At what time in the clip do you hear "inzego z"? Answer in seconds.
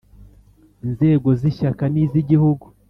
0.85-1.47